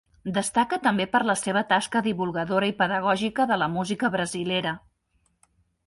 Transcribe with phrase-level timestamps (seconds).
[0.35, 4.77] Destaca també per la seva tasca divulgadora i pedagògica de la música brasilera.